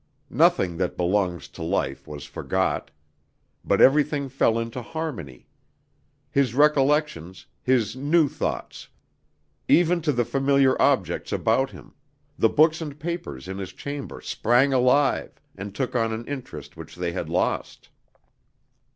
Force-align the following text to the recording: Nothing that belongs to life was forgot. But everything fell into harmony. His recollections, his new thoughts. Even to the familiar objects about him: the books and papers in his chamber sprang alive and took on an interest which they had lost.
Nothing 0.31 0.77
that 0.77 0.97
belongs 0.97 1.47
to 1.49 1.61
life 1.61 2.07
was 2.07 2.25
forgot. 2.25 2.89
But 3.63 3.81
everything 3.81 4.29
fell 4.29 4.57
into 4.57 4.81
harmony. 4.81 5.47
His 6.31 6.55
recollections, 6.55 7.45
his 7.61 7.95
new 7.95 8.27
thoughts. 8.27 8.87
Even 9.67 10.01
to 10.01 10.11
the 10.11 10.25
familiar 10.25 10.75
objects 10.81 11.31
about 11.31 11.69
him: 11.69 11.93
the 12.35 12.49
books 12.49 12.81
and 12.81 12.99
papers 12.99 13.47
in 13.47 13.59
his 13.59 13.73
chamber 13.73 14.21
sprang 14.21 14.73
alive 14.73 15.39
and 15.55 15.75
took 15.75 15.95
on 15.95 16.11
an 16.11 16.25
interest 16.27 16.75
which 16.75 16.95
they 16.95 17.11
had 17.11 17.29
lost. 17.29 17.89